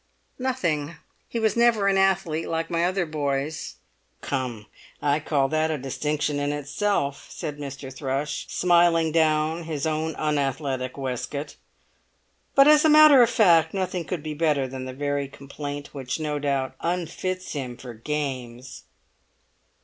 [0.39, 0.95] "Nothing;
[1.29, 3.75] he was never an athlete, like my other boys."
[4.21, 4.65] "Come!
[4.99, 7.93] I call that a distinction in itself," said Mr.
[7.95, 11.55] Thrush, smiling down his own unathletic waistcoat.
[12.55, 16.19] "But as a matter of fact, nothing could be better than the very complaint which
[16.19, 18.85] no doubt unfits him for games."